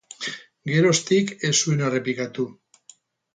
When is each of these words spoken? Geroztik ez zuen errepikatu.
Geroztik 0.71 1.33
ez 1.49 1.53
zuen 1.67 1.85
errepikatu. 1.91 2.47